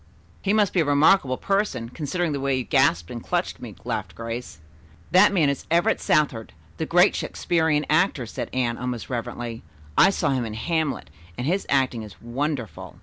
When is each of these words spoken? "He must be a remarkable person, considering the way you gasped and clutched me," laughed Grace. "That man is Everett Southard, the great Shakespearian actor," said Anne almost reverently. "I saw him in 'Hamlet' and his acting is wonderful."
"He 0.41 0.51
must 0.51 0.73
be 0.73 0.79
a 0.79 0.85
remarkable 0.85 1.37
person, 1.37 1.89
considering 1.89 2.31
the 2.31 2.39
way 2.39 2.57
you 2.57 2.63
gasped 2.63 3.11
and 3.11 3.23
clutched 3.23 3.59
me," 3.61 3.75
laughed 3.85 4.15
Grace. 4.15 4.57
"That 5.11 5.31
man 5.31 5.47
is 5.47 5.67
Everett 5.69 6.01
Southard, 6.01 6.53
the 6.77 6.87
great 6.87 7.13
Shakespearian 7.15 7.85
actor," 7.87 8.25
said 8.25 8.49
Anne 8.51 8.79
almost 8.79 9.11
reverently. 9.11 9.61
"I 9.95 10.09
saw 10.09 10.31
him 10.31 10.43
in 10.43 10.55
'Hamlet' 10.55 11.11
and 11.37 11.45
his 11.45 11.67
acting 11.69 12.01
is 12.01 12.19
wonderful." 12.19 12.95